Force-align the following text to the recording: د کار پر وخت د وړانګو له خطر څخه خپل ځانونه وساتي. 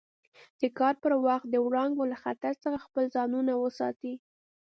د 0.59 0.63
کار 0.79 0.95
پر 1.03 1.13
وخت 1.27 1.45
د 1.49 1.55
وړانګو 1.65 2.03
له 2.11 2.17
خطر 2.23 2.53
څخه 2.63 2.77
خپل 2.85 3.03
ځانونه 3.15 3.53
وساتي. 3.63 4.13